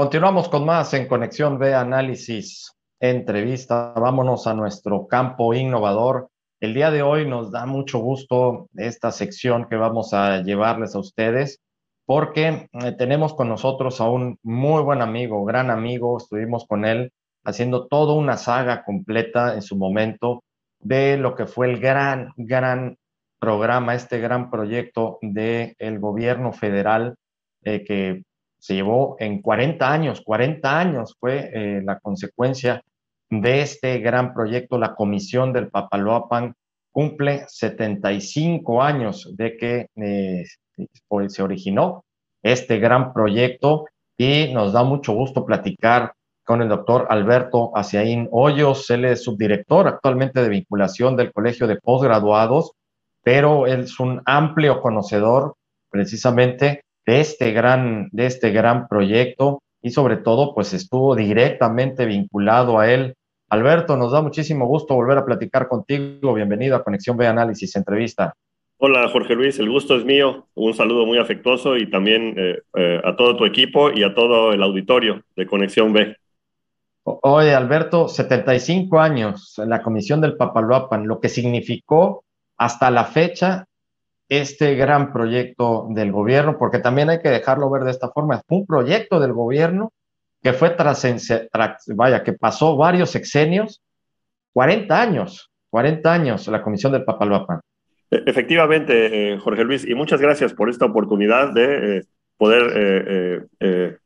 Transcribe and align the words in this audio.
Continuamos 0.00 0.48
con 0.48 0.64
más 0.64 0.94
en 0.94 1.06
Conexión 1.06 1.58
B 1.58 1.74
Análisis 1.74 2.72
Entrevista. 3.00 3.92
Vámonos 3.94 4.46
a 4.46 4.54
nuestro 4.54 5.06
campo 5.06 5.52
innovador. 5.52 6.30
El 6.58 6.72
día 6.72 6.90
de 6.90 7.02
hoy 7.02 7.28
nos 7.28 7.52
da 7.52 7.66
mucho 7.66 7.98
gusto 7.98 8.70
esta 8.76 9.12
sección 9.12 9.66
que 9.68 9.76
vamos 9.76 10.14
a 10.14 10.40
llevarles 10.40 10.94
a 10.94 11.00
ustedes 11.00 11.60
porque 12.06 12.66
eh, 12.72 12.92
tenemos 12.96 13.34
con 13.34 13.50
nosotros 13.50 14.00
a 14.00 14.08
un 14.08 14.38
muy 14.42 14.82
buen 14.82 15.02
amigo, 15.02 15.44
gran 15.44 15.68
amigo. 15.70 16.16
Estuvimos 16.16 16.64
con 16.66 16.86
él 16.86 17.12
haciendo 17.44 17.86
toda 17.86 18.14
una 18.14 18.38
saga 18.38 18.84
completa 18.84 19.52
en 19.52 19.60
su 19.60 19.76
momento 19.76 20.44
de 20.78 21.18
lo 21.18 21.34
que 21.34 21.44
fue 21.44 21.70
el 21.70 21.78
gran, 21.78 22.32
gran 22.38 22.96
programa, 23.38 23.94
este 23.94 24.18
gran 24.18 24.50
proyecto 24.50 25.18
del 25.20 25.74
el 25.78 25.98
gobierno 25.98 26.54
federal 26.54 27.16
eh, 27.64 27.84
que 27.84 28.22
se 28.60 28.74
llevó 28.74 29.16
en 29.18 29.40
40 29.40 29.90
años, 29.90 30.22
40 30.24 30.78
años 30.78 31.16
fue 31.18 31.50
eh, 31.52 31.82
la 31.82 31.98
consecuencia 31.98 32.82
de 33.30 33.62
este 33.62 33.98
gran 33.98 34.34
proyecto. 34.34 34.78
La 34.78 34.94
comisión 34.94 35.52
del 35.52 35.68
Papaloapan 35.68 36.54
cumple 36.92 37.44
75 37.48 38.82
años 38.82 39.34
de 39.36 39.56
que 39.56 39.86
eh, 39.96 40.44
se 41.28 41.42
originó 41.42 42.04
este 42.42 42.78
gran 42.78 43.12
proyecto 43.12 43.86
y 44.16 44.52
nos 44.52 44.72
da 44.72 44.82
mucho 44.82 45.14
gusto 45.14 45.46
platicar 45.46 46.12
con 46.44 46.60
el 46.60 46.68
doctor 46.68 47.06
Alberto 47.08 47.70
Aciaín 47.74 48.28
Hoyos. 48.30 48.90
Él 48.90 49.06
es 49.06 49.24
subdirector 49.24 49.88
actualmente 49.88 50.42
de 50.42 50.48
vinculación 50.48 51.16
del 51.16 51.32
Colegio 51.32 51.66
de 51.66 51.76
Postgraduados, 51.76 52.72
pero 53.22 53.66
él 53.66 53.80
es 53.80 53.98
un 54.00 54.20
amplio 54.26 54.82
conocedor 54.82 55.54
precisamente 55.90 56.82
de 57.06 57.20
este 57.20 57.52
gran, 57.52 58.08
de 58.12 58.26
este 58.26 58.50
gran 58.50 58.88
proyecto 58.88 59.62
y 59.82 59.90
sobre 59.90 60.16
todo 60.16 60.54
pues 60.54 60.72
estuvo 60.72 61.16
directamente 61.16 62.06
vinculado 62.06 62.78
a 62.78 62.90
él. 62.90 63.14
Alberto, 63.48 63.96
nos 63.96 64.12
da 64.12 64.22
muchísimo 64.22 64.66
gusto 64.66 64.94
volver 64.94 65.18
a 65.18 65.24
platicar 65.24 65.68
contigo. 65.68 66.34
Bienvenido 66.34 66.76
a 66.76 66.84
Conexión 66.84 67.16
B 67.16 67.26
Análisis 67.26 67.74
Entrevista. 67.76 68.34
Hola 68.78 69.08
Jorge 69.08 69.34
Luis, 69.34 69.58
el 69.58 69.68
gusto 69.68 69.96
es 69.96 70.04
mío. 70.04 70.46
Un 70.54 70.72
saludo 70.72 71.04
muy 71.04 71.18
afectuoso 71.18 71.76
y 71.76 71.90
también 71.90 72.34
eh, 72.38 72.60
eh, 72.74 73.00
a 73.04 73.14
todo 73.16 73.36
tu 73.36 73.44
equipo 73.44 73.90
y 73.90 74.04
a 74.04 74.14
todo 74.14 74.52
el 74.52 74.62
auditorio 74.62 75.22
de 75.36 75.46
Conexión 75.46 75.92
B. 75.92 76.16
Oye, 77.04 77.54
Alberto, 77.54 78.08
75 78.08 79.00
años 79.00 79.58
en 79.58 79.70
la 79.70 79.82
Comisión 79.82 80.20
del 80.20 80.36
Papaloapan, 80.36 81.06
lo 81.06 81.18
que 81.18 81.28
significó 81.28 82.24
hasta 82.56 82.90
la 82.90 83.04
fecha 83.04 83.66
este 84.30 84.76
gran 84.76 85.12
proyecto 85.12 85.88
del 85.90 86.12
gobierno, 86.12 86.56
porque 86.56 86.78
también 86.78 87.10
hay 87.10 87.18
que 87.20 87.28
dejarlo 87.28 87.68
ver 87.68 87.82
de 87.82 87.90
esta 87.90 88.10
forma, 88.10 88.40
fue 88.46 88.58
un 88.58 88.66
proyecto 88.66 89.18
del 89.18 89.32
gobierno 89.32 89.92
que 90.40 90.52
fue 90.52 90.70
tras, 90.70 91.04
vaya, 91.88 92.22
que 92.22 92.32
pasó 92.32 92.76
varios 92.76 93.10
sexenios, 93.10 93.82
40 94.52 95.02
años, 95.02 95.50
40 95.70 96.12
años 96.12 96.46
la 96.46 96.62
Comisión 96.62 96.92
del 96.92 97.04
Papaloapan. 97.04 97.60
E, 98.10 98.22
efectivamente, 98.26 99.32
eh, 99.32 99.38
Jorge 99.38 99.64
Luis, 99.64 99.84
y 99.84 99.94
muchas 99.94 100.20
gracias 100.20 100.54
por 100.54 100.70
esta 100.70 100.86
oportunidad 100.86 101.52
de 101.52 101.98
eh, 101.98 102.02
poder 102.38 103.48
eh, 103.60 103.96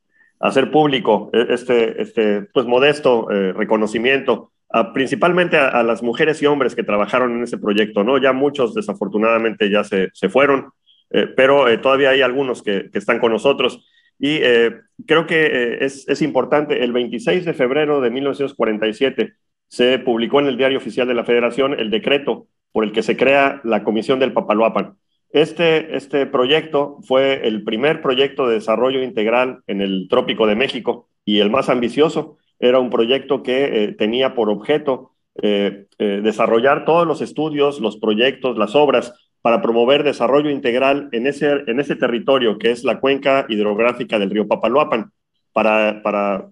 hacer 0.41 0.71
público 0.71 1.31
este, 1.33 2.01
este 2.01 2.43
pues, 2.53 2.67
modesto 2.67 3.29
reconocimiento 3.29 4.51
principalmente 4.93 5.57
a, 5.57 5.83
las 5.85 6.03
mujeres 6.03 6.43
y 6.43 6.47
hombres 6.47 6.75
que 6.75 6.83
trabajaron 6.83 7.37
en 7.37 7.45
ese 7.45 7.59
proyecto, 7.59 8.03
¿no? 8.03 8.19
Ya 8.19 8.33
muchos 8.33 8.75
desafortunadamente 8.75 9.71
ya 9.71 9.85
se, 9.85 10.09
se 10.15 10.29
fueron, 10.29 10.73
eh, 11.11 11.29
pero 11.37 11.69
eh, 11.69 11.79
todavía 11.79 12.11
hay 12.11 12.23
algunos 12.23 12.63
que, 12.63 12.91
que, 12.91 12.99
están 12.99 13.21
con 13.21 13.31
nosotros. 13.31 13.87
Y 14.19 14.39
eh, 14.43 14.73
creo 15.07 15.27
que 15.27 15.79
es, 15.81 16.09
es, 16.09 16.23
importante, 16.23 16.83
el 16.83 16.93
26 16.93 17.45
de 17.45 17.55
febrero 17.55 18.01
de 18.01 18.11
1947 18.11 19.35
se 19.69 19.99
publicó 20.01 20.41
en 20.41 20.47
el 20.47 20.57
Diario 20.57 20.79
Oficial 20.79 21.07
de 21.07 21.15
la 21.15 21.25
Federación 21.25 21.79
el 21.79 21.91
decreto 21.91 22.49
por 22.73 22.83
el 22.83 22.93
que 22.93 23.03
se 23.03 23.17
crea 23.17 23.61
la 23.63 23.85
Comisión 23.85 24.19
del 24.19 24.33
Papaloapan. 24.33 24.97
Este, 25.31 25.97
este 25.97 26.27
proyecto 26.27 26.99
fue 27.03 27.47
el 27.47 27.63
primer 27.63 28.03
proyecto 28.03 28.49
de 28.49 28.55
desarrollo 28.55 29.03
integral 29.03 29.63
en 29.69 29.81
el 29.81 30.09
Trópico 30.09 30.47
de 30.49 30.57
México 30.57 31.09
y 31.25 31.39
el 31.39 31.51
más 31.51 31.69
ambicioso 31.69 32.39
era 32.69 32.79
un 32.79 32.91
proyecto 32.91 33.43
que 33.43 33.85
eh, 33.85 33.93
tenía 33.93 34.35
por 34.35 34.49
objeto 34.49 35.13
eh, 35.43 35.87
eh, 35.99 36.21
desarrollar 36.23 36.85
todos 36.85 37.07
los 37.07 37.21
estudios, 37.21 37.81
los 37.81 37.99
proyectos, 37.99 38.57
las 38.57 38.75
obras 38.75 39.13
para 39.43 39.61
promover 39.61 40.03
desarrollo 40.03 40.49
integral 40.49 41.09
en 41.13 41.27
ese, 41.27 41.65
en 41.67 41.79
ese 41.79 41.97
territorio 41.97 42.59
que 42.59 42.71
es 42.71 42.83
la 42.83 43.01
cuenca 43.01 43.45
hidrográfica 43.49 44.19
del 44.19 44.31
río 44.31 44.49
Papaloapan. 44.49 45.11
Para, 45.53 46.03
para 46.03 46.49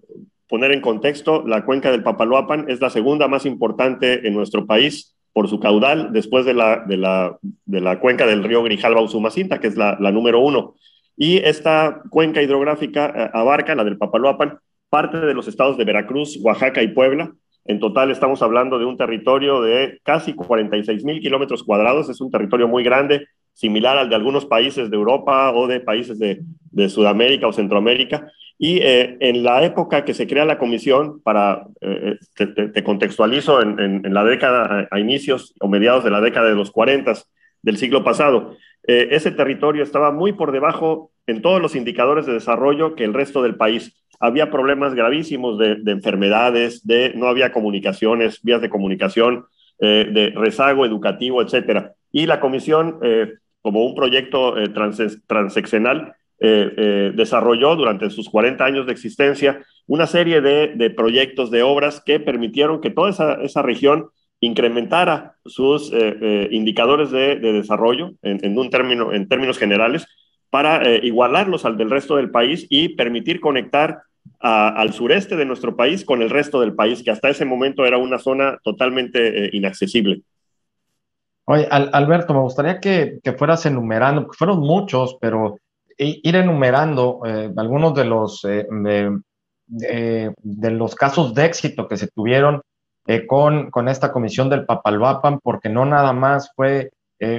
poner 0.47 0.71
en 0.71 0.81
contexto, 0.81 1.43
la 1.45 1.65
cuenca 1.65 1.91
del 1.91 2.03
Papaloapan 2.03 2.69
es 2.69 2.79
la 2.79 2.89
segunda 2.89 3.27
más 3.27 3.45
importante 3.45 4.27
en 4.27 4.35
nuestro 4.35 4.65
país 4.65 5.15
por 5.33 5.49
su 5.49 5.59
caudal, 5.59 6.13
después 6.13 6.45
de 6.45 6.53
la, 6.53 6.83
de 6.87 6.97
la, 6.97 7.37
de 7.65 7.81
la 7.81 7.99
cuenca 7.99 8.27
del 8.27 8.43
río 8.43 8.63
Grijalba-Usumacinta, 8.63 9.59
que 9.59 9.67
es 9.67 9.75
la 9.75 10.11
número 10.11 10.39
uno. 10.39 10.75
Y 11.17 11.37
esta 11.37 12.03
cuenca 12.11 12.43
hidrográfica 12.43 13.31
abarca, 13.33 13.73
la 13.73 13.83
del 13.83 13.97
Papaloapan, 13.97 14.59
parte 14.93 15.17
de 15.17 15.33
los 15.33 15.47
estados 15.47 15.75
de 15.75 15.85
Veracruz, 15.85 16.37
Oaxaca 16.43 16.83
y 16.83 16.89
Puebla. 16.89 17.33
En 17.65 17.79
total 17.79 18.11
estamos 18.11 18.43
hablando 18.43 18.77
de 18.77 18.85
un 18.85 18.95
territorio 18.95 19.59
de 19.59 19.99
casi 20.03 20.35
46 20.35 21.03
mil 21.03 21.19
kilómetros 21.19 21.63
cuadrados. 21.63 22.09
Es 22.09 22.21
un 22.21 22.29
territorio 22.29 22.67
muy 22.67 22.83
grande, 22.83 23.25
similar 23.53 23.97
al 23.97 24.09
de 24.09 24.15
algunos 24.15 24.45
países 24.45 24.91
de 24.91 24.95
Europa 24.95 25.51
o 25.51 25.65
de 25.65 25.79
países 25.79 26.19
de, 26.19 26.43
Sudamérica 26.89 27.47
o 27.47 27.53
Centroamérica. 27.53 28.31
Y 28.59 28.81
eh, 28.83 29.17
en 29.19 29.43
la 29.43 29.63
época 29.63 30.05
que 30.05 30.13
se 30.13 30.27
crea 30.27 30.45
la 30.45 30.59
comisión, 30.59 31.23
para, 31.23 31.65
eh, 31.81 32.19
te, 32.35 32.83
contextualizo, 32.83 33.63
en, 33.63 34.13
la 34.13 34.23
década, 34.23 34.87
a 34.91 34.99
inicios 34.99 35.55
o 35.59 35.67
mediados 35.67 36.03
de 36.03 36.11
la 36.11 36.21
década 36.21 36.49
de 36.49 36.55
los 36.55 36.69
40 36.69 37.13
del 37.63 37.77
siglo 37.77 38.03
pasado, 38.03 38.57
eh, 38.85 39.07
ese 39.09 39.31
territorio 39.31 39.81
estaba 39.81 40.11
muy 40.11 40.33
por 40.33 40.51
debajo 40.51 41.09
en 41.25 41.41
todos 41.41 41.59
los 41.59 41.75
indicadores 41.75 42.27
de 42.27 42.33
desarrollo 42.33 42.93
que 42.93 43.05
el 43.05 43.15
resto 43.15 43.41
del 43.41 43.55
país 43.55 44.02
había 44.23 44.49
problemas 44.49 44.93
gravísimos 44.95 45.57
de, 45.57 45.81
enfermedades, 45.87 46.87
de 46.87 47.11
no 47.13 47.27
había 47.27 47.51
comunicaciones, 47.51 48.41
vías 48.41 48.61
de 48.61 48.69
comunicación, 48.69 49.47
eh, 49.79 50.07
de 50.09 50.29
rezago 50.29 50.85
educativo, 50.85 51.41
etcétera. 51.41 51.91
Y 52.09 52.25
la 52.25 52.39
comisión, 52.39 52.99
eh, 53.03 53.33
como 53.61 53.85
un 53.85 53.95
proyecto 53.95 54.57
eh, 54.57 54.69
transeccional, 55.27 56.15
desarrolló 56.39 57.77
durante 57.77 58.09
sus 58.09 58.27
40 58.29 58.65
años 58.65 58.85
de 58.85 58.91
existencia 58.91 59.61
una 59.87 60.07
serie 60.07 60.41
de, 60.41 60.89
proyectos, 60.89 61.51
de 61.51 61.63
obras 61.63 62.01
que 62.05 62.19
permitieron 62.19 62.81
que 62.81 62.89
toda 62.89 63.11
esa, 63.11 63.61
región 63.61 64.09
incrementara 64.41 65.35
sus 65.45 65.93
indicadores 66.51 67.11
de, 67.11 67.37
desarrollo 67.37 68.11
en, 68.23 68.57
un 68.57 68.69
término, 68.69 69.13
en 69.13 69.29
términos 69.29 69.57
generales 69.57 70.05
para 70.49 70.97
igualarlos 70.97 71.63
al 71.63 71.77
del 71.77 71.89
resto 71.89 72.17
del 72.17 72.29
país 72.29 72.67
y 72.69 72.89
permitir 72.89 73.39
conectar 73.39 74.01
al 74.43 74.91
sureste 74.91 75.37
de 75.37 75.45
nuestro 75.45 75.75
país 75.75 76.03
con 76.03 76.21
el 76.21 76.29
resto 76.29 76.59
del 76.59 76.75
país, 76.75 77.01
que 77.01 77.11
hasta 77.11 77.29
ese 77.29 77.45
momento 77.45 77.85
era 77.85 77.97
una 77.97 78.19
zona 78.19 78.57
totalmente 78.61 79.45
eh, 79.45 79.49
inaccesible. 79.53 80.21
Oye, 81.45 81.65
Alberto, 81.69 82.33
me 82.33 82.41
gustaría 82.41 82.79
que, 82.81 83.19
fueras 83.37 83.65
enumerando, 83.65 84.23
porque 84.23 84.37
fueron 84.37 84.59
muchos, 84.59 85.17
pero 85.21 85.57
ir 85.97 86.35
enumerando 86.35 87.21
eh, 87.25 87.53
algunos 87.55 87.93
de 87.93 88.05
los, 88.05 88.43
eh, 88.45 88.65
de, 89.67 90.71
los 90.71 90.95
casos 90.95 91.33
de 91.33 91.45
éxito 91.45 91.87
que 91.87 91.97
se 91.97 92.07
tuvieron 92.07 92.61
con, 93.27 93.71
con 93.71 93.87
esta 93.87 94.11
comisión 94.11 94.49
del 94.49 94.65
Papalvapan, 94.65 95.39
porque 95.41 95.69
no 95.69 95.85
nada 95.85 96.13
más 96.13 96.51
fue 96.55 96.91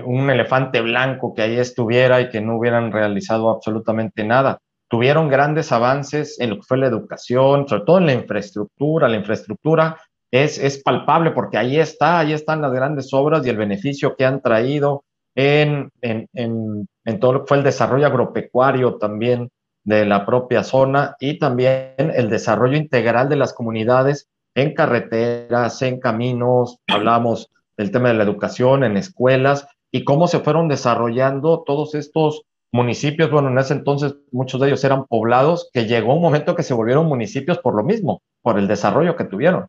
un 0.05 0.31
elefante 0.31 0.81
blanco 0.81 1.35
que 1.35 1.43
ahí 1.43 1.59
estuviera 1.59 2.23
y 2.23 2.31
que 2.31 2.41
no 2.41 2.57
hubieran 2.57 2.91
realizado 2.91 3.51
absolutamente 3.51 4.25
nada 4.25 4.59
tuvieron 4.89 5.29
grandes 5.29 5.73
avances 5.73 6.39
en 6.41 6.51
lo 6.51 6.57
que 6.57 6.63
fue 6.63 6.79
la 6.79 6.87
educación, 6.87 7.69
sobre 7.69 7.85
todo 7.85 7.99
en 7.99 8.07
la 8.07 8.13
infraestructura. 8.15 9.09
La 9.09 9.17
infraestructura 9.17 9.97
es, 10.31 10.59
es 10.59 10.83
palpable 10.83 11.31
porque 11.31 11.59
ahí 11.59 11.79
está, 11.79 12.19
ahí 12.19 12.33
están 12.33 12.63
las 12.63 12.73
grandes 12.73 13.13
obras 13.13 13.47
y 13.47 13.51
el 13.51 13.57
beneficio 13.57 14.17
que 14.17 14.25
han 14.25 14.41
traído 14.43 15.05
en, 15.35 15.91
en, 16.01 16.29
en, 16.33 17.21
todo 17.21 17.33
lo 17.33 17.41
que 17.41 17.49
fue 17.49 17.57
el 17.59 17.65
desarrollo 17.65 18.07
agropecuario 18.07 18.97
también 18.97 19.51
de 19.85 20.05
la 20.05 20.25
propia 20.25 20.63
zona 20.63 21.17
y 21.19 21.39
también 21.39 21.95
el 21.97 22.31
desarrollo 22.31 22.77
integral 22.77 23.29
de 23.29 23.37
las 23.37 23.53
comunidades 23.53 24.29
en 24.55 24.75
carreteras, 24.75 25.83
en 25.83 25.99
caminos, 25.99 26.79
hablamos 26.87 27.51
del 27.77 27.91
tema 27.91 28.09
de 28.09 28.15
la 28.15 28.25
educación, 28.25 28.85
en 28.85 28.97
escuelas 28.97 29.67
y 29.91 30.05
cómo 30.05 30.29
se 30.29 30.41
fueron 30.41 30.69
desarrollando 30.69 31.63
todos 31.67 31.95
estos 31.95 32.43
municipios, 32.75 33.31
bueno, 33.31 33.51
en 33.51 33.59
ese 33.59 33.73
entonces 33.73 34.17
muchos 34.33 34.61
de 34.61 34.67
ellos 34.67 34.83
eran 34.83 35.07
poblados, 35.07 35.71
que 35.73 35.87
llegó 35.87 36.17
un 36.17 36.23
momento 36.23 36.57
que 36.57 36.65
se 36.65 36.75
volvieron 36.75 37.07
municipios 37.07 37.59
por 37.59 37.77
lo 37.77 37.85
mismo, 37.85 38.21
por 38.43 38.59
el 38.59 38.67
desarrollo 38.67 39.15
que 39.15 39.25
tuvieron. 39.25 39.67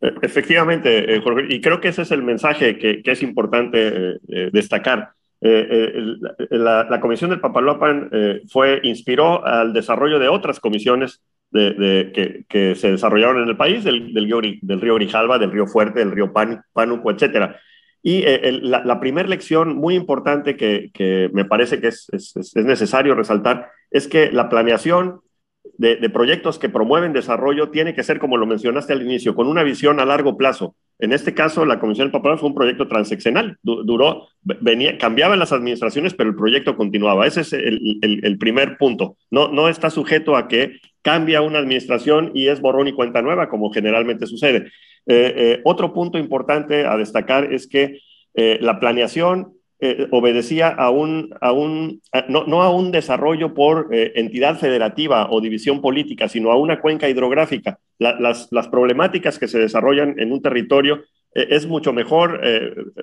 E, 0.00 0.12
efectivamente, 0.22 1.14
eh, 1.14 1.20
Jorge, 1.22 1.46
y 1.54 1.60
creo 1.60 1.80
que 1.80 1.86
ese 1.88 2.02
es 2.02 2.10
el 2.10 2.24
mensaje 2.24 2.76
que, 2.76 3.00
es 3.04 3.22
importante 3.22 3.86
eh, 3.86 4.18
eh, 4.28 4.50
destacar. 4.52 5.10
la, 5.40 6.98
Comisión 7.00 7.30
del 7.30 7.38
Papaloapan 7.38 8.10
fue, 8.48 8.80
inspiró 8.82 9.46
al 9.46 9.72
desarrollo 9.72 10.18
de 10.18 10.26
otras 10.26 10.58
comisiones 10.58 11.22
de, 11.52 12.44
que, 12.48 12.74
se 12.74 12.90
desarrollaron 12.90 13.40
en 13.40 13.50
el 13.50 13.56
país, 13.56 13.84
del, 13.84 14.12
del, 14.12 14.24
río, 14.24 14.40
del 14.40 14.80
río 14.80 14.98
del 14.98 15.52
río 15.52 15.66
Fuerte, 15.68 16.00
del 16.00 16.10
río 16.10 16.32
Pánuco, 16.32 17.12
etcétera. 17.12 17.56
Y 18.02 18.22
eh, 18.24 18.60
la, 18.62 19.00
primera 19.00 19.28
lección 19.28 19.76
muy 19.76 19.94
importante 19.94 20.56
que, 20.56 21.30
me 21.32 21.44
parece 21.44 21.80
que 21.80 21.88
es, 21.88 22.08
es, 22.12 22.36
es, 22.36 22.54
necesario 22.64 23.14
resaltar 23.14 23.70
es 23.90 24.06
que 24.06 24.30
la 24.30 24.48
planeación 24.48 25.20
de, 25.76 26.10
proyectos 26.10 26.58
que 26.58 26.68
promueven 26.68 27.12
desarrollo 27.12 27.70
tiene 27.70 27.94
que 27.94 28.02
ser, 28.02 28.18
como 28.18 28.36
lo 28.36 28.46
mencionaste 28.46 28.92
al 28.92 29.02
inicio, 29.02 29.34
con 29.34 29.46
una 29.46 29.62
visión 29.62 30.00
a 30.00 30.04
largo 30.04 30.36
plazo. 30.36 30.74
En 30.98 31.12
este 31.12 31.32
caso, 31.32 31.64
la 31.64 31.78
Comisión 31.78 32.10
Papel 32.10 32.38
fue 32.38 32.48
un 32.48 32.54
proyecto 32.54 32.88
transeccional. 32.88 33.58
Duró, 33.62 34.26
venía, 34.42 34.98
cambiaban 34.98 35.38
las 35.38 35.52
administraciones, 35.52 36.14
pero 36.14 36.30
el 36.30 36.36
proyecto 36.36 36.76
continuaba. 36.76 37.26
Ese 37.26 37.42
es 37.42 37.52
el, 37.52 37.98
el, 38.02 38.38
primer 38.38 38.76
punto. 38.76 39.16
No, 39.30 39.48
no 39.48 39.68
está 39.68 39.90
sujeto 39.90 40.36
a 40.36 40.48
que 40.48 40.80
cambia 41.02 41.40
una 41.40 41.60
administración 41.60 42.32
y 42.34 42.48
es 42.48 42.60
borrón 42.60 42.88
y 42.88 42.92
cuenta 42.92 43.22
nueva, 43.22 43.48
como 43.48 43.72
generalmente 43.72 44.26
sucede. 44.26 44.72
Eh, 45.08 45.34
eh, 45.36 45.60
otro 45.64 45.92
punto 45.92 46.18
importante 46.18 46.86
a 46.86 46.96
destacar 46.96 47.52
es 47.52 47.66
que 47.66 48.00
eh, 48.34 48.58
la 48.60 48.78
planeación 48.78 49.58
eh, 49.80 50.08
obedecía 50.10 50.70
a 50.70 50.90
un, 50.90 51.32
a 51.40 51.52
un 51.52 52.02
no, 52.28 52.62
a 52.62 52.70
un 52.70 52.90
desarrollo 52.90 53.54
por 53.54 53.90
eh, 53.92 54.10
entidad 54.16 54.58
federativa 54.58 55.30
o 55.30 55.40
división 55.40 55.80
política, 55.80 56.28
sino 56.28 56.50
a 56.50 56.58
una 56.58 56.80
cuenca 56.80 57.08
hidrográfica. 57.08 57.78
las, 58.00 58.48
las, 58.50 58.68
problemáticas 58.68 59.38
que 59.38 59.46
se 59.46 59.60
desarrollan 59.60 60.16
en 60.18 60.32
un 60.32 60.42
territorio 60.42 61.04
eh, 61.32 61.46
es 61.50 61.68
mucho 61.68 61.92
mejor, 61.92 62.40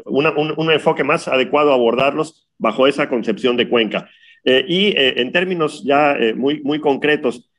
un, 0.04 0.26
un, 0.58 0.72
enfoque 0.72 1.06
más 1.06 1.30
adecuado 1.30 1.72
a 1.72 1.76
abordarlos 1.76 2.46
bajo 2.58 2.88
esa 2.88 3.08
concepción 3.08 3.56
de 3.56 3.70
cuenca. 3.70 4.10
y 4.44 4.94
en 4.98 5.32
términos 5.32 5.82
ya 5.86 6.18
muy, 6.36 6.62
muy 6.62 6.80
concretos, 6.80 7.50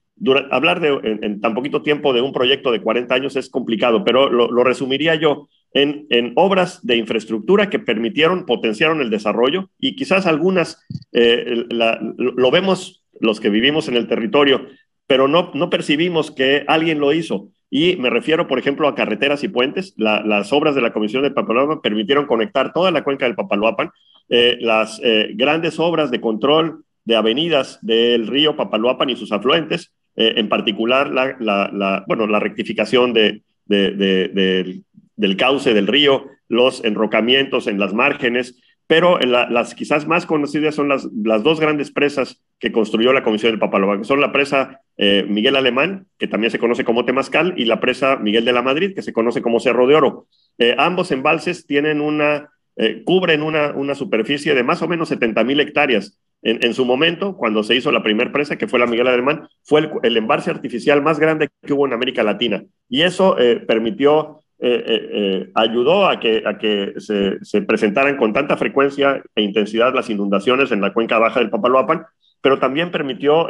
hablar 0.51 0.81
de, 0.81 1.19
en, 1.23 1.41
tan 1.41 1.55
poquito 1.55 1.83
tiempo 1.83 2.13
de 2.13 2.21
un 2.21 2.33
proyecto 2.33 2.73
de 2.73 2.81
40 2.81 3.15
años 3.15 3.37
es 3.37 3.51
complicado, 3.51 4.05
pero 4.05 4.31
lo, 4.31 4.51
lo 4.51 4.65
resumiría 4.65 5.15
yo 5.15 5.49
en, 5.77 6.33
obras 6.37 6.85
de 6.87 6.97
infraestructura 6.97 7.69
que 7.69 7.79
permitieron, 7.79 8.47
potenciaron 8.47 9.01
el 9.01 9.11
desarrollo 9.11 9.71
y 9.79 9.95
quizás 9.95 10.27
algunas 10.27 10.83
eh, 11.13 11.65
lo 11.69 12.51
vemos 12.51 13.05
los 13.21 13.41
que 13.41 13.51
vivimos 13.51 13.89
en 13.89 13.97
el 13.97 14.09
territorio, 14.09 14.67
pero 15.07 15.29
no, 15.29 15.51
no 15.55 15.71
percibimos 15.71 16.31
que 16.31 16.65
alguien 16.67 16.99
lo 16.99 17.13
hizo. 17.13 17.49
Y 17.69 17.97
me 17.97 18.11
refiero, 18.11 18.47
por 18.47 18.59
ejemplo, 18.59 18.89
a 18.89 18.95
carreteras 18.95 19.43
y 19.45 19.49
puentes. 19.49 19.95
las 19.97 20.53
obras 20.53 20.75
de 20.75 20.81
la 20.81 20.93
Comisión 20.93 21.23
de 21.23 21.31
Papaloapan 21.31 21.81
permitieron 21.81 22.27
conectar 22.27 22.73
toda 22.73 22.91
la 22.91 23.03
cuenca 23.03 23.27
del 23.27 23.35
Papaloapan. 23.35 23.91
Eh, 24.29 24.57
las 24.61 25.01
eh, 25.03 25.33
grandes 25.35 25.79
obras 25.79 26.11
de 26.11 26.21
control 26.21 26.85
de 27.05 27.17
avenidas 27.17 27.79
del 27.83 28.27
río 28.27 28.57
Papaloapan 28.57 29.11
y 29.11 29.17
sus 29.17 29.33
afluentes, 29.33 29.93
en 30.17 30.49
particular 30.49 31.11
la, 31.11 32.05
bueno, 32.07 32.27
la 32.27 32.41
rectificación 32.41 33.13
de, 33.13 33.43
de, 33.67 34.83
del 35.17 35.37
cauce 35.37 35.75
del 35.75 35.87
río, 35.87 36.27
los 36.49 36.85
enrocamientos 36.85 37.67
en 37.67 37.79
las 37.79 37.93
márgenes, 37.93 38.57
pero 38.87 39.19
las 39.19 39.75
quizás 39.75 40.07
más 40.07 40.27
conocidas 40.27 40.75
son 40.75 40.89
las, 40.89 41.09
las, 41.25 41.43
dos 41.43 41.59
grandes 41.59 41.91
presas 41.91 42.41
que 42.61 42.71
construyó 42.71 43.13
la 43.13 43.25
Comisión 43.25 43.53
del 43.53 43.59
Papaloapan, 43.59 44.05
son 44.05 44.21
la 44.21 44.31
presa 44.31 44.81
eh, 44.97 45.27
Miguel 45.29 45.57
Alemán, 45.57 46.07
que 46.19 46.29
también 46.29 46.53
se 46.53 46.61
conoce 46.61 46.85
como 46.85 47.05
Temascal, 47.05 47.55
y 47.57 47.65
la 47.65 47.81
presa 47.81 48.17
Miguel 48.17 48.45
de 48.45 48.53
la 48.53 48.63
Madrid, 48.63 48.95
que 48.95 49.03
se 49.03 49.13
conoce 49.13 49.43
como 49.43 49.59
Cerro 49.59 49.89
de 49.89 49.97
Oro. 49.97 50.29
Eh, 50.59 50.77
ambos 50.79 51.11
embalses 51.11 51.67
tienen 51.67 52.01
una, 52.01 52.51
eh, 52.77 53.03
cubren 53.05 53.43
una, 53.43 53.73
una, 53.73 53.97
superficie 53.97 54.55
de 54.55 54.63
más 54.63 54.81
o 54.83 54.89
menos 54.89 55.09
70 55.09 55.43
mil 55.43 55.59
hectáreas. 55.59 56.21
En, 56.49 56.75
su 56.75 56.85
momento, 56.85 57.37
cuando 57.37 57.65
se 57.65 57.75
hizo 57.75 57.91
la 57.91 58.05
primera 58.05 58.31
presa, 58.31 58.57
que 58.57 58.69
fue 58.69 58.79
la 58.79 58.87
Miguel 58.87 59.09
Alemán, 59.09 59.49
fue 59.65 59.81
el, 59.81 59.91
el, 60.05 60.17
embalse 60.17 60.51
artificial 60.51 61.03
más 61.03 61.19
grande 61.19 61.49
que 61.63 61.73
hubo 61.73 61.87
en 61.87 61.93
América 61.93 62.23
Latina. 62.23 62.63
Y 62.89 63.03
eso 63.03 63.37
permitió 63.67 64.45
eh, 64.59 64.85
eh, 64.87 65.09
eh, 65.13 65.51
ayudó 65.55 66.09
a 66.09 66.19
que, 66.19 66.95
se, 66.97 67.63
presentaran 67.63 68.17
con 68.17 68.33
tanta 68.33 68.57
frecuencia 68.57 69.23
e 69.35 69.43
intensidad 69.43 69.95
las 69.95 70.09
inundaciones 70.09 70.73
en 70.73 70.81
la 70.81 70.95
cuenca 70.95 71.19
baja 71.19 71.41
del 71.41 71.51
Papaloapan, 71.51 72.07
pero 72.41 72.59
también 72.59 72.91
permitió 72.91 73.49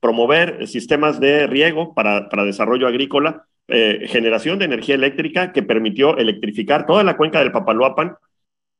promover 0.00 0.66
sistemas 0.66 1.20
de 1.20 1.46
riego 1.46 1.94
para, 1.94 2.28
para 2.28 2.44
desarrollo 2.44 2.86
agrícola, 2.86 3.44
generación 3.68 4.58
de 4.58 4.66
energía 4.66 4.94
eléctrica 4.94 5.52
que 5.52 5.62
permitió 5.62 6.16
electrificar 6.16 6.86
toda 6.86 7.02
la 7.02 7.16
cuenca 7.16 7.40
del 7.40 7.52
Papaloapan 7.52 8.14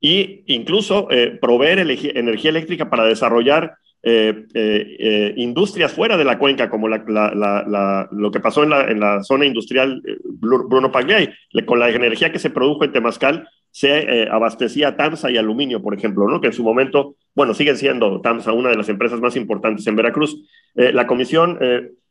e 0.06 0.44
incluso 0.46 1.08
proveer 1.40 1.78
energía 1.78 2.50
eléctrica 2.50 2.88
para 2.88 3.04
desarrollar 3.04 3.76
eh, 4.08 4.46
eh, 4.54 4.96
eh, 5.00 5.34
industrias 5.36 5.92
fuera 5.92 6.16
de 6.16 6.24
la 6.24 6.38
cuenca, 6.38 6.70
como 6.70 6.86
lo 6.86 8.30
que 8.30 8.40
pasó 8.40 8.62
en 8.62 9.00
la, 9.00 9.24
zona 9.24 9.46
industrial 9.46 10.00
Bruno 10.28 10.92
Pagliai, 10.92 11.34
con 11.64 11.80
la 11.80 11.88
energía 11.88 12.30
que 12.30 12.38
se 12.38 12.50
produjo 12.50 12.84
en 12.84 12.92
Temascal, 12.92 13.48
se 13.72 14.28
abastecía 14.30 14.96
TAMSA 14.96 15.32
y 15.32 15.38
aluminio, 15.38 15.82
por 15.82 15.92
ejemplo, 15.92 16.28
¿no? 16.28 16.40
que 16.40 16.46
en 16.46 16.52
su 16.52 16.62
momento, 16.62 17.16
bueno, 17.34 17.52
siguen 17.52 17.76
siendo 17.76 18.20
TAMSA 18.20 18.52
una 18.52 18.70
de 18.70 18.76
las 18.76 18.88
empresas 18.88 19.20
más 19.20 19.34
importantes 19.34 19.84
en 19.88 19.96
Veracruz. 19.96 20.40
la 20.74 21.08
comisión 21.08 21.58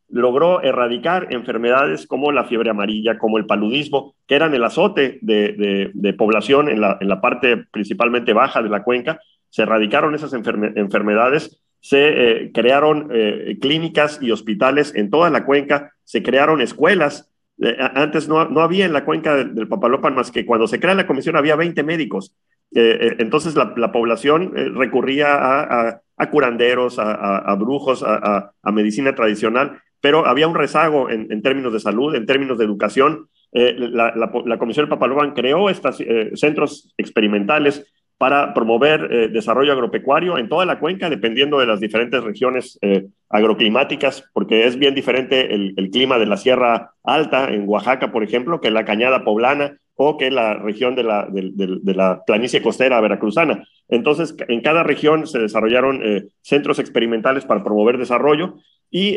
logró 0.10 0.62
erradicar 0.62 1.28
enfermedades 1.32 2.08
como 2.08 2.32
la 2.32 2.46
fiebre 2.46 2.70
amarilla, 2.70 3.18
como 3.18 3.38
el 3.38 3.46
paludismo, 3.46 4.16
que 4.28 4.36
eran 4.36 4.54
el 4.54 4.64
azote 4.64 5.20
de, 5.22 6.16
población 6.18 6.70
en 6.70 6.82
la, 6.82 7.22
parte 7.22 7.66
principalmente 7.72 8.34
baja 8.34 8.62
de 8.62 8.70
la 8.70 8.84
cuenca. 8.84 9.20
Se 9.50 9.64
erradicaron 9.64 10.16
esas 10.16 10.34
enfermedades 10.34 11.62
se 11.86 12.08
eh, 12.08 12.52
crearon 12.52 13.10
eh, 13.14 13.60
clínicas 13.62 14.18
y 14.20 14.32
hospitales 14.32 14.96
en 14.96 15.12
toda 15.12 15.30
la 15.30 15.46
cuenca, 15.46 15.94
se 16.04 16.24
crearon 16.24 16.60
escuelas. 16.60 17.32
Eh, 17.62 17.78
antes 17.78 18.28
no, 18.28 18.50
no, 18.50 18.62
había 18.62 18.86
en 18.86 18.94
la 18.94 19.06
cuenca 19.06 19.36
del, 19.36 19.68
Papalopan 19.68 20.16
más 20.16 20.32
que 20.32 20.48
cuando 20.48 20.68
se 20.68 20.80
crea 20.80 20.96
la 20.96 21.06
comisión 21.06 21.36
había 21.36 21.56
20 21.56 21.84
médicos. 21.84 22.36
entonces 22.72 23.56
la, 23.56 23.72
la 23.78 23.92
población 23.92 24.52
recurría 24.74 25.28
a, 25.38 26.30
curanderos, 26.32 26.98
a, 26.98 27.54
brujos, 27.54 28.04
a, 28.04 28.52
medicina 28.72 29.14
tradicional, 29.14 29.80
pero 30.06 30.28
había 30.28 30.48
un 30.48 30.54
rezago 30.54 31.10
en, 31.10 31.32
en 31.32 31.42
términos 31.42 31.74
de 31.74 31.80
salud, 31.80 32.14
en 32.14 32.28
términos 32.28 32.60
de 32.60 32.66
educación. 32.66 33.28
La, 33.52 34.14
la, 34.14 34.58
Comisión 34.60 34.84
del 34.84 34.90
Papalopan 34.90 35.34
creó 35.34 35.68
estos 35.68 35.98
centros 36.36 36.94
experimentales 36.96 37.84
para 38.18 38.54
promover 38.54 39.10
eh, 39.12 39.28
desarrollo 39.28 39.74
agropecuario 39.74 40.38
en 40.38 40.48
toda 40.48 40.66
la 40.66 40.80
cuenca, 40.80 41.10
dependiendo 41.10 41.60
de 41.60 41.66
las 41.66 41.80
diferentes 41.80 42.24
regiones 42.24 42.80
eh, 42.82 43.08
agroclimáticas, 43.30 44.24
porque 44.34 44.66
es 44.66 44.78
bien 44.78 44.96
diferente 44.96 45.54
el, 45.54 45.90
clima 45.92 46.18
de 46.18 46.26
la 46.26 46.38
Sierra 46.38 46.92
Alta, 47.04 47.50
en 47.50 47.68
Oaxaca, 47.68 48.12
por 48.12 48.24
ejemplo, 48.24 48.62
que 48.62 48.72
la 48.72 48.86
cañada 48.86 49.24
poblana 49.24 49.78
o 49.96 50.18
que 50.18 50.32
la 50.32 50.54
región 50.54 50.96
de 50.96 51.04
la, 51.04 51.28
de, 51.30 51.94
la 51.94 52.24
planicie 52.26 52.62
costera 52.62 53.00
veracruzana. 53.02 53.66
Entonces, 53.88 54.36
en 54.48 54.62
cada 54.62 54.84
región 54.84 55.28
se 55.28 55.40
desarrollaron 55.40 56.02
eh, 56.04 56.26
centros 56.42 56.80
experimentales 56.80 57.46
para 57.46 57.64
promover 57.64 57.98
desarrollo 57.98 58.56
y 58.90 59.16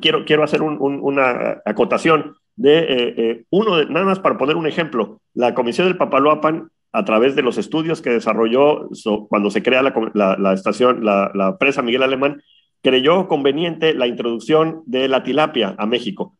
quiero, 0.00 0.24
quiero 0.24 0.44
hacer 0.44 0.62
una 0.62 1.62
acotación 1.64 2.36
de 2.56 3.44
uno, 3.50 3.84
nada 3.84 4.06
más 4.06 4.20
para 4.20 4.38
poner 4.38 4.56
un 4.56 4.66
ejemplo, 4.66 5.20
la 5.34 5.54
Comisión 5.54 5.88
del 5.88 5.96
Papaloapan 5.96 6.70
a 6.94 7.04
través 7.04 7.34
de 7.34 7.42
los 7.42 7.58
estudios 7.58 8.00
que 8.00 8.10
desarrolló 8.10 8.88
cuando 9.28 9.50
se 9.50 9.64
crea 9.64 9.82
la, 9.82 10.52
estación, 10.52 11.04
la, 11.04 11.56
presa 11.58 11.82
Miguel 11.82 12.04
Alemán, 12.04 12.40
creyó 12.82 13.26
conveniente 13.26 13.94
la 13.94 14.06
introducción 14.06 14.82
de 14.86 15.08
la 15.08 15.24
tilapia 15.24 15.74
a 15.76 15.86
México. 15.86 16.36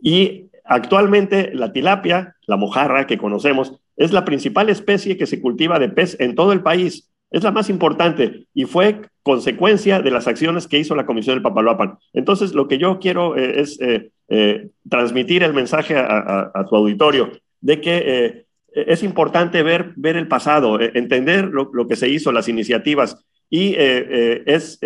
Y 0.00 0.50
actualmente 0.64 1.52
la 1.54 1.72
tilapia, 1.72 2.36
la 2.46 2.56
mojarra 2.56 3.08
que 3.08 3.18
conocemos, 3.18 3.80
es 3.96 4.12
la 4.12 4.24
principal 4.24 4.68
especie 4.70 5.16
que 5.16 5.26
se 5.26 5.40
cultiva 5.40 5.80
de 5.80 5.88
pez 5.88 6.16
en 6.20 6.36
todo 6.36 6.52
el 6.52 6.62
país. 6.62 7.10
Es 7.30 7.42
la 7.42 7.50
más 7.50 7.68
importante 7.68 8.46
y 8.54 8.64
fue 8.64 9.02
consecuencia 9.22 10.00
de 10.00 10.12
las 10.12 10.28
acciones 10.28 10.68
que 10.68 10.78
hizo 10.78 10.94
la 10.94 11.04
Comisión 11.04 11.34
del 11.34 11.42
Papaloapan. 11.42 11.98
Entonces, 12.12 12.54
lo 12.54 12.68
que 12.68 12.78
yo 12.78 13.00
quiero 13.00 13.36
eh, 13.36 13.60
es 13.60 13.80
eh, 13.80 14.12
eh, 14.28 14.68
transmitir 14.88 15.42
el 15.42 15.52
mensaje 15.52 15.96
a, 15.96 16.52
a, 16.54 16.64
tu 16.64 16.76
auditorio 16.76 17.32
de 17.60 17.80
que 17.80 18.46
es 18.72 19.02
importante 19.02 19.64
ver, 19.64 19.94
ver 19.96 20.16
el 20.16 20.28
pasado, 20.28 20.78
entender 20.80 21.46
lo, 21.46 21.88
que 21.88 21.96
se 21.96 22.08
hizo, 22.08 22.30
las 22.30 22.48
iniciativas, 22.48 23.24
y 23.48 23.74
es 23.76 24.78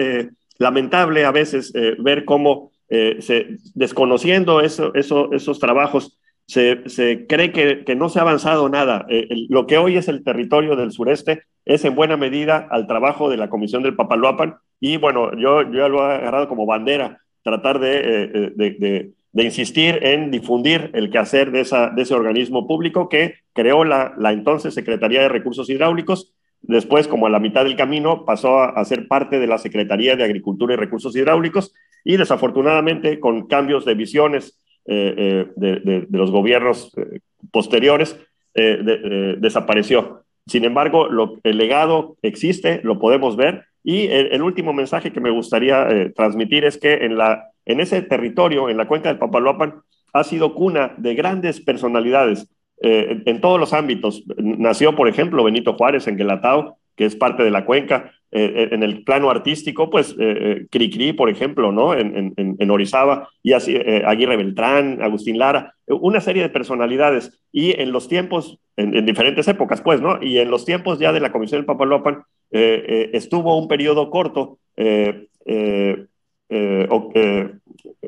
lamentable 0.58 1.24
a 1.24 1.32
veces 1.32 1.72
ver 1.98 2.24
cómo, 2.24 2.70
se, 2.88 3.56
desconociendo 3.74 4.60
eso, 4.60 4.94
esos 4.94 5.58
trabajos, 5.58 6.19
se, 6.50 7.26
cree 7.28 7.52
que, 7.52 7.94
no 7.94 8.08
se 8.08 8.18
ha 8.18 8.22
avanzado 8.22 8.68
nada. 8.68 9.06
lo 9.48 9.66
que 9.66 9.78
hoy 9.78 9.96
es 9.96 10.08
el 10.08 10.24
territorio 10.24 10.76
del 10.76 10.92
sureste 10.92 11.44
es 11.64 11.84
en 11.84 11.94
buena 11.94 12.16
medida 12.16 12.66
al 12.70 12.86
trabajo 12.86 13.30
de 13.30 13.36
la 13.36 13.48
Comisión 13.48 13.82
del 13.82 13.96
Papaloapan, 13.96 14.56
y 14.80 14.96
bueno, 14.96 15.36
yo, 15.36 15.70
yo 15.70 15.88
lo 15.88 16.10
he 16.10 16.14
agarrado 16.14 16.48
como 16.48 16.66
bandera, 16.66 17.18
tratar 17.42 17.78
de, 17.78 18.52
de 18.56 19.12
de 19.32 19.44
insistir 19.44 20.00
en 20.02 20.30
difundir 20.30 20.90
el 20.94 21.10
quehacer 21.10 21.52
de, 21.52 21.60
esa, 21.60 21.90
de 21.90 22.02
ese 22.02 22.14
organismo 22.14 22.66
público 22.66 23.08
que 23.08 23.34
creó 23.52 23.84
la, 23.84 24.14
la, 24.18 24.32
entonces 24.32 24.74
Secretaría 24.74 25.22
de 25.22 25.28
Recursos 25.28 25.70
Hidráulicos. 25.70 26.32
Después, 26.62 27.08
como 27.08 27.26
a 27.26 27.30
la 27.30 27.38
mitad 27.38 27.64
del 27.64 27.76
camino, 27.76 28.24
pasó 28.24 28.60
a, 28.60 28.84
ser 28.84 29.08
parte 29.08 29.38
de 29.38 29.46
la 29.46 29.58
Secretaría 29.58 30.16
de 30.16 30.24
Agricultura 30.24 30.74
y 30.74 30.76
Recursos 30.76 31.14
Hidráulicos 31.16 31.72
y 32.04 32.16
desafortunadamente 32.16 33.20
con 33.20 33.46
cambios 33.46 33.84
de 33.84 33.94
visiones 33.94 34.58
de, 34.90 35.46
de, 35.56 36.06
los 36.10 36.30
gobiernos 36.30 36.92
posteriores, 37.52 38.18
desapareció. 38.54 40.24
Sin 40.46 40.64
embargo, 40.64 41.08
el 41.42 41.56
legado 41.56 42.16
existe, 42.22 42.80
lo 42.82 42.98
podemos 42.98 43.36
ver, 43.36 43.64
y 43.84 44.08
el, 44.08 44.42
último 44.42 44.72
mensaje 44.72 45.12
que 45.12 45.20
me 45.20 45.30
gustaría 45.30 46.12
transmitir 46.14 46.64
es 46.64 46.76
que 46.76 46.94
en, 47.04 47.16
la, 47.16 47.50
en 47.64 47.80
ese 47.80 48.02
territorio, 48.02 48.68
en 48.68 48.76
la 48.76 48.88
cuenca 48.88 49.08
del 49.08 49.18
Papaloapan, 49.18 49.82
ha 50.12 50.24
sido 50.24 50.54
cuna 50.54 50.94
de 50.96 51.14
grandes 51.14 51.60
personalidades 51.60 52.48
eh, 52.82 53.22
en, 53.26 53.40
todos 53.40 53.60
los 53.60 53.72
ámbitos. 53.72 54.24
Nació, 54.38 54.96
por 54.96 55.08
ejemplo, 55.08 55.44
Benito 55.44 55.74
Juárez 55.74 56.06
en 56.08 56.16
Guelatao, 56.16 56.78
que 57.00 57.06
es 57.06 57.16
parte 57.16 57.42
de 57.42 57.50
la 57.50 57.64
cuenca. 57.64 58.12
Eh, 58.30 58.52
eh, 58.54 58.68
en 58.72 58.82
el 58.82 59.04
plano 59.04 59.30
artístico, 59.30 59.88
pues 59.88 60.14
Cricri, 60.70 61.14
por 61.14 61.30
ejemplo, 61.30 61.72
¿no? 61.72 61.94
En, 61.94 62.70
Orizaba, 62.70 63.30
y 63.42 63.54
así 63.54 63.74
Aguirre 64.04 64.36
Beltrán, 64.36 65.00
Agustín 65.00 65.38
Lara, 65.38 65.74
una 65.86 66.20
serie 66.20 66.42
de 66.42 66.50
personalidades. 66.50 67.42
Y 67.52 67.80
en 67.80 67.90
los 67.90 68.06
tiempos, 68.06 68.60
en, 68.76 69.06
diferentes 69.06 69.48
épocas, 69.48 69.80
pues, 69.80 70.02
¿no? 70.02 70.22
Y 70.22 70.40
en 70.40 70.50
los 70.50 70.66
tiempos 70.66 70.98
ya 70.98 71.10
de 71.10 71.20
la 71.20 71.32
Comisión 71.32 71.60
del 71.60 71.64
Papalopan, 71.64 72.22
estuvo 72.50 73.58
un 73.58 73.66
periodo 73.66 74.10
corto 74.10 74.58
eh, 76.50 76.88
eh, 77.14 77.52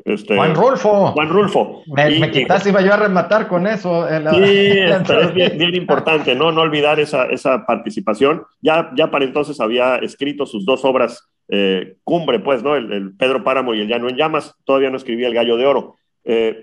este, 0.03 0.35
Juan 0.35 0.53
Rulfo. 0.53 1.13
Juan 1.13 1.29
Rulfo. 1.29 1.83
Me, 1.87 2.29
quizás 2.29 2.67
iba 2.67 2.81
yo 2.81 2.93
a 2.93 2.97
rematar 2.97 3.47
con 3.47 3.65
eso. 3.65 4.05
sí, 4.07 4.13
es 4.37 5.33
bien, 5.33 5.75
importante, 5.75 6.35
¿no? 6.35 6.51
No 6.51 6.61
olvidar 6.61 6.99
esa, 6.99 7.25
esa 7.25 7.65
participación. 7.65 8.43
Ya, 8.61 8.91
ya 8.95 9.09
para 9.09 9.23
entonces 9.23 9.61
había 9.61 9.95
escrito 9.95 10.45
sus 10.45 10.65
dos 10.65 10.83
obras 10.83 11.29
eh, 11.47 11.95
cumbre, 12.03 12.39
pues, 12.39 12.61
¿no? 12.63 12.75
El, 12.75 13.15
Pedro 13.15 13.43
Páramo 13.45 13.73
y 13.73 13.81
el 13.81 13.87
Llano 13.87 14.09
en 14.09 14.17
Llamas. 14.17 14.53
Todavía 14.65 14.89
no 14.89 14.97
escribía 14.97 15.27
El 15.27 15.33
Gallo 15.33 15.55
de 15.55 15.65
Oro. 15.65 15.95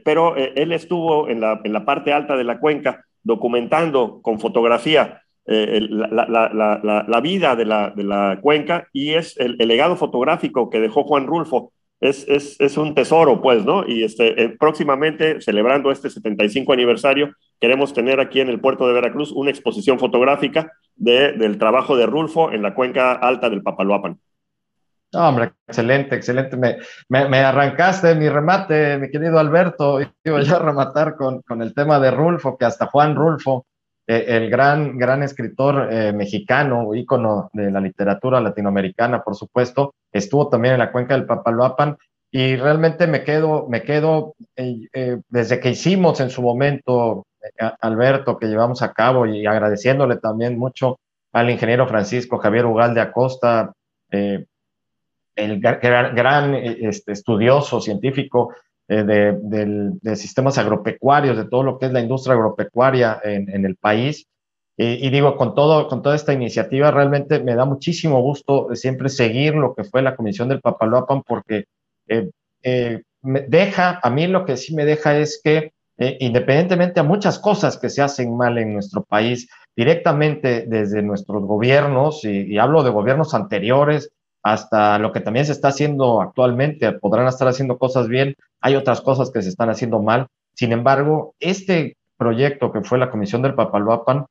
pero 0.04 0.36
él 0.36 0.72
estuvo 0.72 1.28
en 1.28 1.40
la, 1.40 1.60
en 1.64 1.72
la 1.72 1.84
parte 1.86 2.12
alta 2.12 2.36
de 2.36 2.44
la 2.44 2.60
cuenca 2.60 3.04
documentando 3.22 4.20
con 4.22 4.38
fotografía 4.38 5.22
eh, 5.52 5.88
la, 5.90 7.20
vida 7.20 7.56
de 7.56 7.64
la, 7.64 8.38
cuenca 8.40 8.86
y 8.92 9.14
es 9.14 9.36
el, 9.36 9.56
legado 9.58 9.96
fotográfico 9.96 10.70
que 10.70 10.78
dejó 10.78 11.02
Juan 11.02 11.26
Rulfo. 11.26 11.72
Es, 12.00 12.24
es, 12.28 12.78
un 12.78 12.94
tesoro, 12.94 13.42
pues, 13.42 13.64
¿no? 13.64 13.84
Y 13.86 14.04
este, 14.04 14.42
eh, 14.42 14.56
próximamente, 14.58 15.40
celebrando 15.40 15.90
este 15.90 16.08
75 16.08 16.72
aniversario, 16.72 17.34
queremos 17.60 17.92
tener 17.92 18.20
aquí 18.20 18.40
en 18.40 18.48
el 18.48 18.60
puerto 18.60 18.86
de 18.86 18.94
Veracruz 18.94 19.32
una 19.32 19.50
exposición 19.50 19.98
fotográfica 19.98 20.72
de, 20.94 21.32
del 21.32 21.58
trabajo 21.58 21.96
de 21.96 22.06
Rulfo 22.06 22.52
en 22.52 22.62
la 22.62 22.74
cuenca 22.74 23.12
alta 23.12 23.50
del 23.50 23.62
Papaloapan. 23.62 24.18
hombre, 25.12 25.52
excelente, 25.66 26.14
excelente. 26.14 26.56
Me, 26.56 26.78
me, 27.08 27.38
arrancaste 27.40 28.14
mi 28.14 28.28
remate, 28.28 28.96
mi 28.98 29.10
querido 29.10 29.38
Alberto. 29.40 29.98
Iba 30.24 30.40
ya 30.42 30.56
a 30.56 30.60
rematar 30.60 31.16
con, 31.16 31.42
con 31.42 31.60
el 31.60 31.74
tema 31.74 31.98
de 31.98 32.12
Rulfo, 32.12 32.56
que 32.56 32.66
hasta 32.66 32.86
Juan 32.86 33.16
Rulfo 33.16 33.66
eh, 34.12 34.24
el 34.26 34.50
gran, 34.50 34.98
gran 34.98 35.22
escritor 35.22 35.88
eh, 35.88 36.12
mexicano, 36.12 36.96
ícono 36.96 37.48
de 37.52 37.70
la 37.70 37.80
literatura 37.80 38.40
latinoamericana, 38.40 39.22
por 39.22 39.36
supuesto, 39.36 39.94
estuvo 40.10 40.48
también 40.48 40.74
en 40.74 40.80
la 40.80 40.90
cuenca 40.90 41.14
del 41.14 41.26
Papaloapan 41.26 41.96
y 42.28 42.56
realmente 42.56 43.06
me 43.06 43.22
quedo, 43.22 43.68
me 43.68 43.84
quedo 43.84 44.34
eh, 44.56 45.20
desde 45.28 45.60
que 45.60 45.70
hicimos 45.70 46.18
en 46.18 46.30
su 46.30 46.42
momento, 46.42 47.24
Alberto, 47.80 48.36
que 48.36 48.48
llevamos 48.48 48.82
a 48.82 48.92
cabo 48.92 49.26
y 49.26 49.46
agradeciéndole 49.46 50.16
también 50.16 50.58
mucho 50.58 50.98
al 51.32 51.48
ingeniero 51.48 51.86
Francisco 51.86 52.38
Javier 52.38 52.66
Ugalde 52.66 53.00
Acosta, 53.00 53.72
el 54.10 55.60
gran, 55.60 56.16
gran 56.16 56.54
este, 56.56 57.12
estudioso 57.12 57.80
científico 57.80 58.52
eh, 58.92 59.04
de, 59.40 60.16
sistemas 60.16 60.58
agropecuarios, 60.58 61.36
de 61.36 61.44
todo 61.44 61.62
lo 61.62 61.78
que 61.78 61.86
es 61.86 61.92
la 61.92 62.00
industria 62.00 62.34
agropecuaria 62.34 63.20
en, 63.22 63.64
el 63.64 63.76
país. 63.76 64.26
y 64.76 65.08
digo, 65.10 65.36
con, 65.36 65.54
todo, 65.54 65.86
con 65.86 66.02
toda 66.02 66.16
esta 66.16 66.32
iniciativa, 66.32 66.90
realmente 66.90 67.38
me 67.38 67.54
da 67.54 67.64
muchísimo 67.64 68.20
gusto 68.20 68.66
siempre 68.74 69.08
seguir 69.08 69.54
lo 69.54 69.76
que 69.76 69.84
fue 69.84 70.02
la 70.02 70.16
Comisión 70.16 70.48
del 70.48 70.60
Papaloapan, 70.60 71.22
porque 71.22 71.66
eh, 72.08 72.30
eh, 72.64 73.02
me 73.22 73.42
deja, 73.42 74.00
a 74.02 74.10
mí 74.10 74.26
lo 74.26 74.44
que 74.44 74.56
sí 74.56 74.74
me 74.74 74.84
deja 74.84 75.16
es 75.16 75.40
que, 75.44 75.72
independientemente 75.96 76.98
a 76.98 77.04
muchas 77.04 77.38
cosas 77.38 77.78
que 77.78 77.90
se 77.90 78.02
hacen 78.02 78.36
mal 78.36 78.58
en 78.58 78.72
nuestro 78.72 79.04
país, 79.04 79.48
directamente 79.76 80.64
desde 80.66 81.00
nuestros 81.00 81.44
gobiernos, 81.44 82.24
y 82.24 82.58
hablo 82.58 82.82
de 82.82 82.90
gobiernos 82.90 83.34
anteriores, 83.34 84.10
hasta 84.42 84.98
lo 84.98 85.12
que 85.12 85.20
también 85.20 85.46
se 85.46 85.52
está 85.52 85.68
haciendo 85.68 86.20
actualmente, 86.20 86.92
podrán 86.92 87.26
estar 87.26 87.48
haciendo 87.48 87.78
cosas 87.78 88.08
bien, 88.08 88.34
hay 88.60 88.76
otras 88.76 89.00
cosas 89.00 89.30
que 89.30 89.42
se 89.42 89.48
están 89.48 89.70
haciendo 89.70 90.00
mal. 90.00 90.28
Sin 90.54 90.72
embargo, 90.72 91.34
este 91.40 91.96
proyecto 92.16 92.72
que 92.72 92.82
fue 92.82 92.98
la 92.98 93.10
Comisión 93.10 93.42
del 93.42 93.54
Papaloapan, 93.54 94.26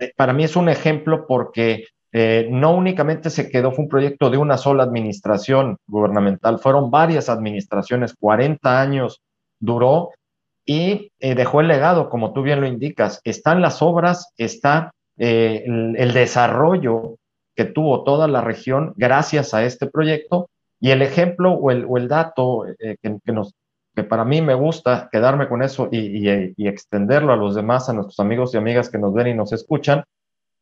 eh, 0.00 0.12
para 0.16 0.32
mí 0.32 0.44
es 0.44 0.56
un 0.56 0.68
ejemplo 0.68 1.26
porque 1.26 1.86
eh, 2.12 2.48
no 2.50 2.74
únicamente 2.74 3.30
se 3.30 3.50
quedó, 3.50 3.72
fue 3.72 3.84
un 3.84 3.90
proyecto 3.90 4.30
de 4.30 4.38
una 4.38 4.56
sola 4.56 4.84
administración 4.84 5.76
gubernamental, 5.86 6.58
fueron 6.58 6.90
varias 6.90 7.28
administraciones, 7.28 8.14
40 8.18 8.80
años 8.80 9.20
duró 9.60 10.10
y 10.64 11.10
eh, 11.18 11.34
dejó 11.34 11.60
el 11.60 11.68
legado, 11.68 12.10
como 12.10 12.32
tú 12.32 12.42
bien 12.42 12.60
lo 12.60 12.66
indicas. 12.66 13.20
Están 13.24 13.60
las 13.60 13.82
obras, 13.82 14.32
está 14.36 14.92
el 15.16 16.12
desarrollo 16.14 17.16
que 17.58 17.64
tuvo 17.64 18.04
toda 18.04 18.28
la 18.28 18.40
región 18.40 18.94
gracias 18.96 19.52
a 19.52 19.64
este 19.64 19.88
proyecto. 19.88 20.48
Y 20.78 20.92
el 20.92 21.02
ejemplo 21.02 21.54
o 21.54 21.72
el, 21.72 21.84
o 21.88 21.98
el 21.98 22.06
dato 22.06 22.66
eh, 22.68 22.96
que, 23.02 23.32
nos, 23.32 23.52
que 23.96 24.04
para 24.04 24.24
mí 24.24 24.40
me 24.40 24.54
gusta 24.54 25.08
quedarme 25.10 25.48
con 25.48 25.64
eso 25.64 25.88
y, 25.90 26.28
y, 26.56 26.68
extenderlo 26.68 27.32
a 27.32 27.36
los 27.36 27.56
demás, 27.56 27.88
a 27.88 27.94
nuestros 27.94 28.20
amigos 28.20 28.54
y 28.54 28.58
amigas 28.58 28.88
que 28.88 28.98
nos 28.98 29.12
ven 29.12 29.26
y 29.26 29.34
nos 29.34 29.52
escuchan, 29.52 30.04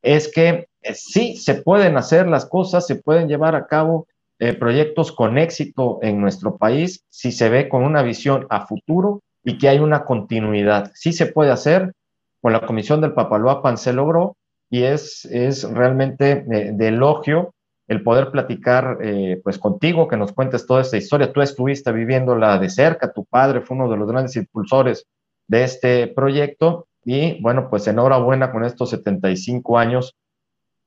es 0.01 0.33
que 0.33 0.69
eh, 0.81 0.95
sí 0.95 1.37
se 1.37 1.57
pueden 1.57 1.99
hacer 1.99 2.29
las 2.29 2.47
cosas, 2.47 2.87
se 2.87 2.97
pueden 2.97 3.29
llevar 3.29 3.57
a 3.57 3.67
cabo 3.67 4.07
eh, 4.39 4.55
proyectos 4.55 5.13
con 5.13 5.37
éxito 5.37 5.99
en 6.01 6.19
nuestro 6.19 6.57
país 6.57 7.05
si 7.11 7.31
se 7.31 7.51
ve 7.51 7.69
con 7.69 7.85
una 7.85 8.03
visión 8.03 8.47
a 8.49 8.67
futuro 8.67 9.21
y 9.45 9.59
que 9.59 9.69
hay 9.69 9.81
una 9.81 10.07
continuidad. 10.07 10.93
Sí 10.95 11.13
se 11.13 11.27
puede 11.27 11.51
hacer, 11.51 11.93
con 12.41 12.55
la 12.55 12.65
Comisión 12.65 13.03
del 13.03 13.13
Papaloapan 13.13 13.77
se 13.77 13.93
logró, 13.93 14.35
y 14.71 14.83
es, 14.83 15.25
es 15.27 15.63
realmente 15.71 16.45
de, 16.47 16.89
elogio 16.89 17.55
el 17.89 18.03
poder 18.03 18.31
platicar 18.31 18.99
eh, 19.01 19.41
pues 19.45 19.59
contigo, 19.59 20.09
que 20.09 20.17
nos 20.17 20.33
cuentes 20.33 20.67
toda 20.67 20.81
esta 20.81 20.97
historia. 20.97 21.33
Tú 21.33 21.41
estuviste 21.41 21.93
viviéndola 21.93 22.59
de 22.59 22.69
cerca, 22.69 23.13
tu 23.13 23.25
padre 23.25 23.61
fue 23.61 23.77
uno 23.77 23.89
de 23.89 23.97
los 23.97 24.09
grandes 24.09 24.35
impulsores 24.37 25.07
de 25.47 25.63
este 25.63 26.09
proyecto 26.09 26.89
y 27.05 27.41
bueno, 27.41 27.71
pues 27.71 27.87
enhorabuena 27.87 28.51
con 28.51 28.65
estos 28.65 28.91
75 28.91 29.79
años 29.79 30.17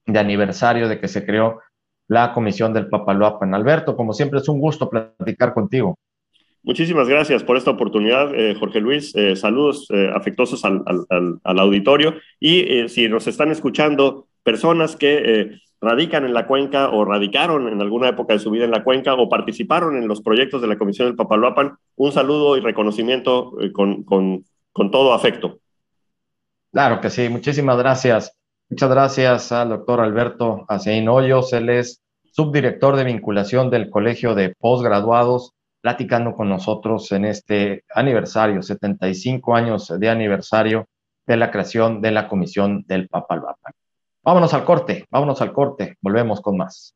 de 0.05 0.19
aniversario 0.19 0.89
de 0.89 0.99
que 0.99 1.07
se 1.07 1.25
creó 1.25 1.61
la 2.09 2.33
Comisión 2.33 2.73
del 2.73 2.89
Papaloapan. 2.89 3.53
Alberto, 3.53 3.95
como 3.95 4.13
siempre 4.13 4.39
es 4.39 4.49
un 4.49 4.59
gusto 4.59 4.89
platicar 4.89 5.53
contigo. 5.53 5.97
Muchísimas 6.63 7.07
gracias 7.07 7.43
por 7.43 7.55
esta 7.55 7.71
oportunidad, 7.71 8.35
eh, 8.35 8.53
Jorge 8.55 8.81
Luis. 8.81 9.15
Eh, 9.15 9.35
saludos 9.35 9.87
eh, 9.93 10.11
afectuosos 10.13 10.65
al, 10.65 10.79
auditorio. 11.43 12.15
Y 12.39 12.89
si 12.89 13.07
nos 13.07 13.27
están 13.27 13.51
escuchando 13.51 14.27
personas 14.43 14.95
que 14.95 15.51
radican 15.81 16.25
en 16.25 16.33
la 16.33 16.47
cuenca 16.47 16.89
o 16.89 17.05
radicaron 17.05 17.69
en 17.69 17.79
alguna 17.79 18.09
época 18.09 18.33
de 18.33 18.39
su 18.39 18.51
vida 18.51 18.65
en 18.65 18.71
la 18.71 18.83
cuenca 18.83 19.13
o 19.13 19.29
participaron 19.29 19.95
en 19.95 20.07
los 20.07 20.21
proyectos 20.21 20.61
de 20.61 20.67
la 20.67 20.77
Comisión 20.77 21.07
del 21.07 21.15
Papaloapan, 21.15 21.77
un 21.95 22.11
saludo 22.11 22.57
y 22.57 22.59
reconocimiento 22.59 23.53
con, 23.73 24.03
con 24.03 24.91
todo 24.91 25.13
afecto. 25.13 25.59
Claro 26.71 26.99
que 26.99 27.09
sí, 27.09 27.29
muchísimas 27.29 27.77
gracias. 27.77 28.37
Muchas 28.69 28.89
gracias 28.89 29.51
al 29.51 29.69
doctor 29.69 30.01
Alberto 30.01 30.65
Aceín 30.67 31.07
Hoyos. 31.07 31.53
Él 31.53 31.69
es 31.69 32.03
subdirector 32.31 32.95
de 32.95 33.05
vinculación 33.05 33.69
del 33.69 33.89
Colegio 33.89 34.35
de 34.35 34.53
Postgraduados 34.59 35.53
platicando 35.81 36.33
con 36.33 36.49
nosotros 36.49 37.11
en 37.11 37.25
este 37.25 37.83
aniversario, 37.93 38.61
75 38.61 39.55
años 39.55 39.93
de 39.97 40.09
aniversario 40.09 40.87
de 41.25 41.37
la 41.37 41.51
creación 41.51 42.01
de 42.01 42.11
la 42.11 42.27
Comisión 42.27 42.83
del 42.87 43.07
Papaloapan. 43.07 43.73
Vámonos 44.23 44.53
al 44.53 44.65
corte, 44.65 45.05
vámonos 45.09 45.41
al 45.41 45.53
corte, 45.53 45.97
volvemos 46.01 46.41
con 46.41 46.57
más. 46.57 46.95